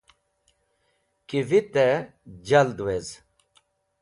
Ki 1.27 1.39
vitẽ 1.49 1.93
jald 2.47 2.79
wez. 2.85 3.07